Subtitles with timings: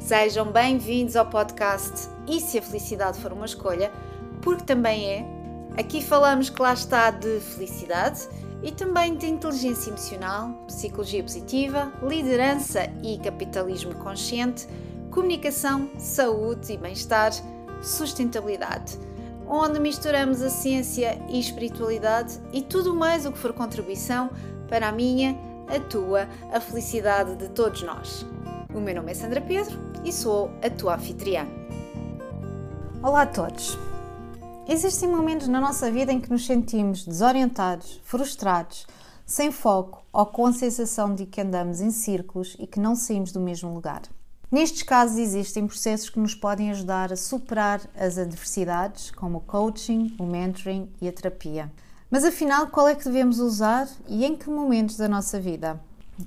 [0.00, 3.92] Sejam bem-vindos ao podcast E se a felicidade for uma escolha,
[4.40, 5.26] porque também é.
[5.76, 8.26] Aqui falamos que lá está de felicidade
[8.62, 14.66] e também de inteligência emocional, psicologia positiva, liderança e capitalismo consciente,
[15.10, 17.32] comunicação, saúde e bem-estar,
[17.82, 18.98] sustentabilidade,
[19.46, 24.30] onde misturamos a ciência e espiritualidade e tudo mais o que for contribuição
[24.68, 25.36] para a minha,
[25.68, 28.24] a tua, a felicidade de todos nós.
[28.78, 31.48] O meu nome é Sandra Pedro e sou a tua anfitriã.
[33.02, 33.76] Olá a todos!
[34.68, 38.86] Existem momentos na nossa vida em que nos sentimos desorientados, frustrados,
[39.26, 43.32] sem foco ou com a sensação de que andamos em círculos e que não saímos
[43.32, 44.02] do mesmo lugar.
[44.48, 50.14] Nestes casos, existem processos que nos podem ajudar a superar as adversidades, como o coaching,
[50.20, 51.68] o mentoring e a terapia.
[52.08, 55.80] Mas afinal, qual é que devemos usar e em que momentos da nossa vida?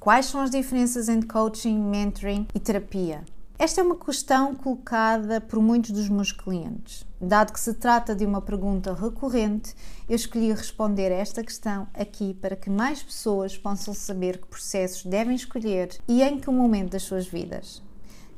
[0.00, 3.22] Quais são as diferenças entre coaching, mentoring e terapia?
[3.56, 7.06] Esta é uma questão colocada por muitos dos meus clientes.
[7.20, 9.76] Dado que se trata de uma pergunta recorrente,
[10.08, 15.36] eu escolhi responder esta questão aqui para que mais pessoas possam saber que processos devem
[15.36, 17.80] escolher e em que momento das suas vidas.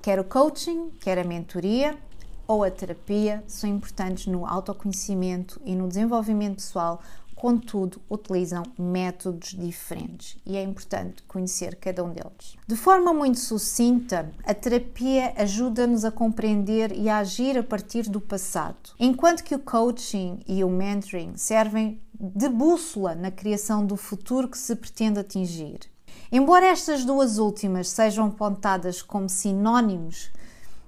[0.00, 1.94] Quer o coaching, quer a mentoria
[2.46, 7.00] ou a terapia são importantes no autoconhecimento e no desenvolvimento pessoal
[7.34, 12.56] contudo, utilizam métodos diferentes e é importante conhecer cada um deles.
[12.66, 18.20] De forma muito sucinta, a terapia ajuda-nos a compreender e a agir a partir do
[18.20, 24.48] passado, enquanto que o coaching e o mentoring servem de bússola na criação do futuro
[24.48, 25.80] que se pretende atingir.
[26.30, 30.30] Embora estas duas últimas sejam apontadas como sinónimos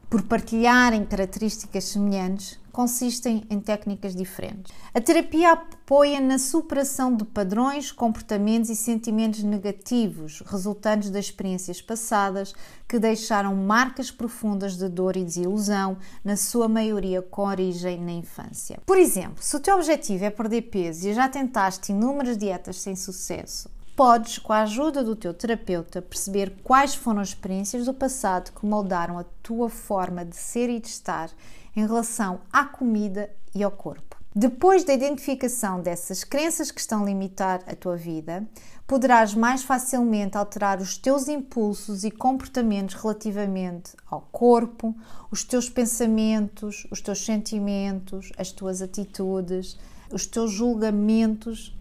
[0.09, 4.71] por partilharem características semelhantes, consistem em técnicas diferentes.
[4.93, 12.55] A terapia apoia na superação de padrões, comportamentos e sentimentos negativos resultantes das experiências passadas
[12.87, 18.79] que deixaram marcas profundas de dor e desilusão, na sua maioria com origem na infância.
[18.85, 22.95] Por exemplo, se o teu objetivo é perder peso e já tentaste inúmeras dietas sem
[22.95, 28.53] sucesso, podes, com a ajuda do teu terapeuta, perceber quais foram as experiências do passado
[28.53, 31.31] que moldaram a tua forma de ser e de estar
[31.77, 34.17] em relação à comida e ao corpo.
[34.35, 38.47] Depois da identificação dessas crenças que estão a limitar a tua vida,
[38.87, 44.95] poderás mais facilmente alterar os teus impulsos e comportamentos relativamente ao corpo,
[45.31, 49.79] os teus pensamentos, os teus sentimentos, as tuas atitudes,
[50.13, 51.75] os teus julgamentos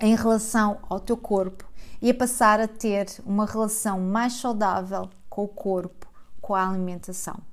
[0.00, 1.68] em relação ao teu corpo
[2.00, 6.08] e a passar a ter uma relação mais saudável com o corpo,
[6.40, 7.49] com a alimentação.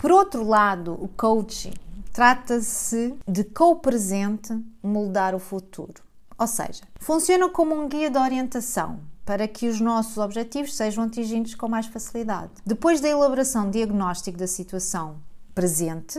[0.00, 1.74] Por outro lado, o coaching
[2.10, 6.02] trata-se de com o presente moldar o futuro.
[6.38, 11.54] Ou seja, funciona como um guia de orientação para que os nossos objetivos sejam atingidos
[11.54, 12.50] com mais facilidade.
[12.64, 15.16] Depois da elaboração diagnóstico da situação
[15.54, 16.18] presente,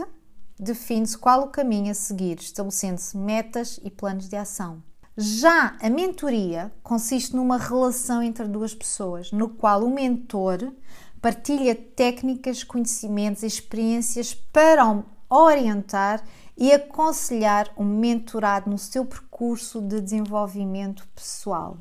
[0.56, 4.80] define-se qual o caminho a seguir, estabelecendo-se metas e planos de ação.
[5.16, 10.72] Já a mentoria consiste numa relação entre duas pessoas, no qual o mentor
[11.22, 16.22] partilha técnicas, conhecimentos e experiências para orientar
[16.58, 21.78] e aconselhar o mentorado no seu percurso de desenvolvimento pessoal.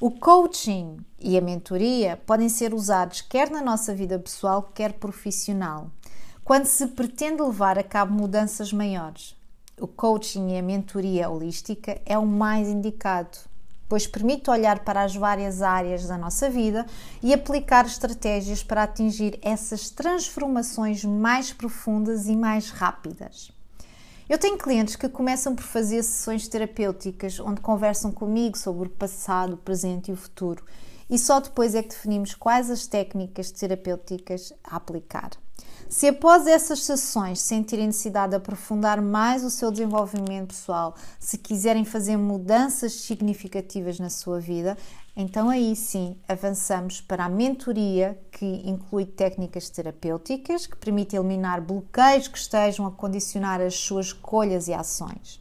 [0.00, 5.90] O coaching e a mentoria podem ser usados quer na nossa vida pessoal, quer profissional,
[6.42, 9.36] quando se pretende levar a cabo mudanças maiores
[9.80, 13.38] o coaching e a mentoria holística é o mais indicado,
[13.88, 16.84] pois permite olhar para as várias áreas da nossa vida
[17.22, 23.50] e aplicar estratégias para atingir essas transformações mais profundas e mais rápidas.
[24.28, 29.54] Eu tenho clientes que começam por fazer sessões terapêuticas onde conversam comigo sobre o passado,
[29.54, 30.64] o presente e o futuro,
[31.08, 35.30] e só depois é que definimos quais as técnicas terapêuticas a aplicar.
[35.88, 41.82] Se após essas sessões sentirem necessidade de aprofundar mais o seu desenvolvimento pessoal, se quiserem
[41.82, 44.76] fazer mudanças significativas na sua vida,
[45.16, 52.28] então aí sim avançamos para a mentoria, que inclui técnicas terapêuticas que permitem eliminar bloqueios
[52.28, 55.40] que estejam a condicionar as suas escolhas e ações.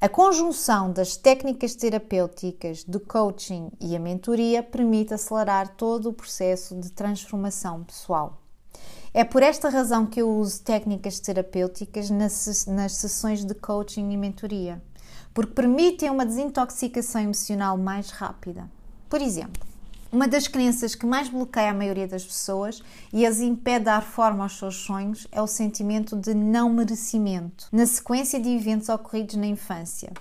[0.00, 6.74] A conjunção das técnicas terapêuticas, do coaching e a mentoria permite acelerar todo o processo
[6.74, 8.40] de transformação pessoal.
[9.12, 14.16] É por esta razão que eu uso técnicas terapêuticas nas, nas sessões de coaching e
[14.16, 14.80] mentoria,
[15.34, 18.70] porque permitem uma desintoxicação emocional mais rápida.
[19.08, 19.66] Por exemplo,
[20.12, 22.80] uma das crenças que mais bloqueia a maioria das pessoas
[23.12, 27.66] e as impede de dar forma aos seus sonhos é o sentimento de não merecimento,
[27.72, 30.12] na sequência de eventos ocorridos na infância.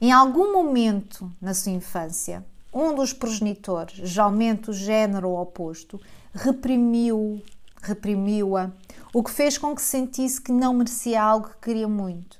[0.00, 6.00] Em algum momento na sua infância, um dos progenitores, geralmente o género oposto,
[6.34, 7.40] reprimiu
[7.88, 8.70] reprimiu-a,
[9.12, 12.38] o que fez com que sentisse que não merecia algo que queria muito.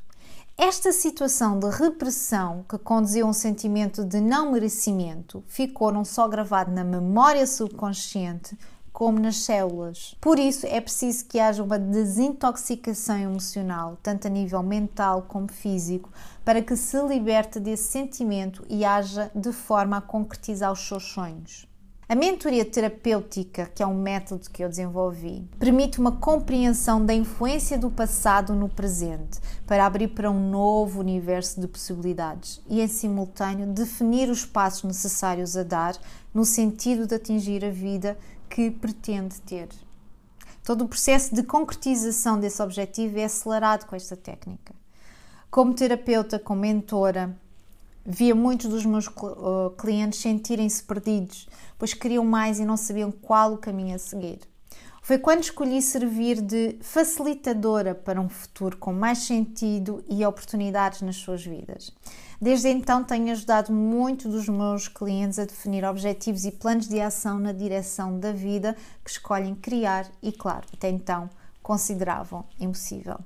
[0.57, 6.29] Esta situação de repressão que conduziu a um sentimento de não merecimento ficou não só
[6.29, 8.57] gravado na memória subconsciente,
[8.93, 10.15] como nas células.
[10.21, 16.09] Por isso é preciso que haja uma desintoxicação emocional, tanto a nível mental como físico,
[16.45, 21.67] para que se liberte desse sentimento e haja de forma a concretizar os seus sonhos.
[22.07, 27.79] A mentoria terapêutica, que é um método que eu desenvolvi, permite uma compreensão da influência
[27.79, 33.67] do passado no presente para abrir para um novo universo de possibilidades e, em simultâneo,
[33.69, 35.97] definir os passos necessários a dar
[36.35, 38.19] no sentido de atingir a vida
[38.51, 39.69] que pretende ter.
[40.63, 44.75] Todo o processo de concretização desse objetivo é acelerado com esta técnica.
[45.51, 47.35] Como terapeuta, como mentora,
[48.05, 49.09] via muitos dos meus
[49.79, 51.49] clientes sentirem-se perdidos,
[51.79, 54.41] pois queriam mais e não sabiam qual o caminho a seguir.
[55.03, 61.17] Foi quando escolhi servir de facilitadora para um futuro com mais sentido e oportunidades nas
[61.17, 61.93] suas vidas.
[62.41, 67.39] Desde então, tenho ajudado muito dos meus clientes a definir objetivos e planos de ação
[67.39, 68.75] na direção da vida
[69.05, 71.29] que escolhem criar e, claro, até então
[71.63, 73.19] consideravam impossível.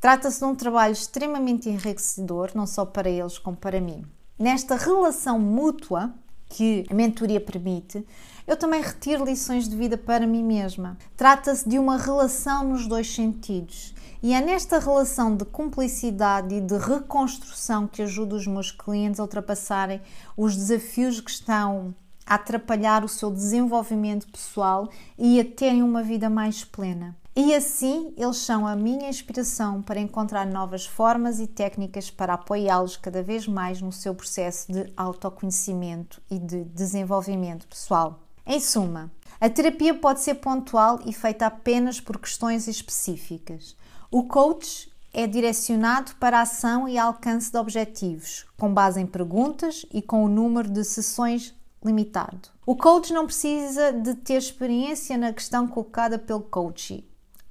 [0.00, 4.04] Trata-se de um trabalho extremamente enriquecedor, não só para eles como para mim.
[4.38, 6.12] Nesta relação mútua
[6.48, 8.06] que a mentoria permite,
[8.46, 10.98] eu também retiro lições de vida para mim mesma.
[11.16, 13.94] Trata-se de uma relação nos dois sentidos.
[14.22, 19.22] E é nesta relação de cumplicidade e de reconstrução que ajudo os meus clientes a
[19.22, 20.00] ultrapassarem
[20.36, 21.94] os desafios que estão
[22.26, 24.88] a atrapalhar o seu desenvolvimento pessoal
[25.18, 27.16] e a terem uma vida mais plena.
[27.36, 32.96] E assim eles são a minha inspiração para encontrar novas formas e técnicas para apoiá-los
[32.96, 38.20] cada vez mais no seu processo de autoconhecimento e de desenvolvimento pessoal.
[38.46, 39.10] Em suma,
[39.40, 43.74] a terapia pode ser pontual e feita apenas por questões específicas.
[44.12, 49.84] O coach é direcionado para a ação e alcance de objetivos, com base em perguntas
[49.92, 51.52] e com o número de sessões
[51.84, 52.48] limitado.
[52.64, 57.04] O coach não precisa de ter experiência na questão colocada pelo coach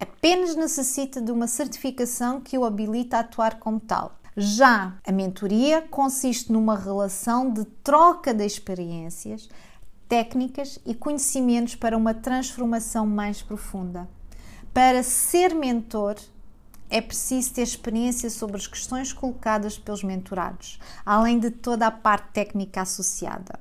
[0.04, 4.20] apenas necessita de uma certificação que o habilita a atuar como tal.
[4.36, 9.50] Já a mentoria consiste numa relação de troca de experiências,
[10.08, 14.08] técnicas e conhecimentos para uma transformação mais profunda.
[14.74, 16.16] Para ser mentor,
[16.90, 22.32] é preciso ter experiência sobre as questões colocadas pelos mentorados, além de toda a parte
[22.34, 23.60] técnica associada.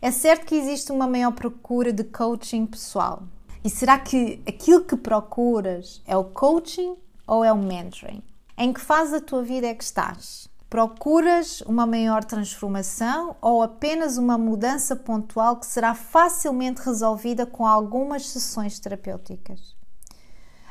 [0.00, 3.24] É certo que existe uma maior procura de coaching pessoal,
[3.64, 6.96] e será que aquilo que procuras é o coaching
[7.26, 8.22] ou é o mentoring?
[8.56, 10.48] Em que fase da tua vida é que estás?
[10.70, 18.26] Procuras uma maior transformação ou apenas uma mudança pontual que será facilmente resolvida com algumas
[18.26, 19.76] sessões terapêuticas?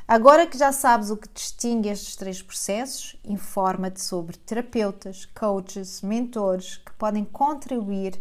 [0.08, 6.78] Agora que já sabes o que distingue estes três processos, informa-te sobre terapeutas, coaches, mentores
[6.78, 8.18] que podem contribuir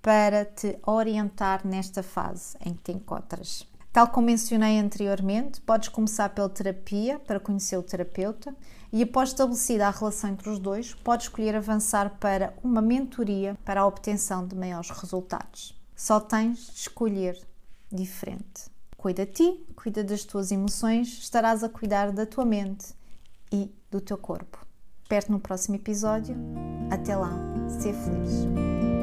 [0.00, 3.66] para te orientar nesta fase em que te encontras.
[3.94, 8.52] Tal como mencionei anteriormente, podes começar pela terapia para conhecer o terapeuta
[8.92, 13.82] e, após estabelecida a relação entre os dois, podes escolher avançar para uma mentoria para
[13.82, 15.80] a obtenção de maiores resultados.
[15.94, 17.40] Só tens de escolher
[17.92, 18.64] diferente.
[18.96, 22.92] Cuida de ti, cuida das tuas emoções, estarás a cuidar da tua mente
[23.52, 24.58] e do teu corpo.
[25.08, 26.34] Perto no próximo episódio.
[26.90, 27.30] Até lá,
[27.68, 28.93] ser feliz.